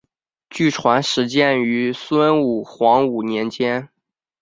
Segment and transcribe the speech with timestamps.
[0.49, 3.87] 据传始建于孙吴黄武年间。